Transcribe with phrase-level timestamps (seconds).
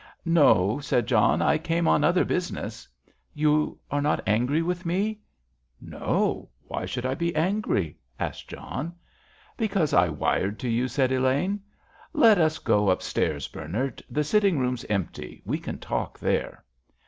[0.25, 2.87] "No," said John; "I came on other business."
[3.35, 5.19] "You are not angry with me?"
[5.79, 8.95] "No; why should I be angry?" asked John.
[9.57, 11.59] "Because I wired to you," said Elaine.
[12.13, 14.01] "Let us go upstairs, Bernard.
[14.09, 16.63] The sitting room's empty; we can talk there."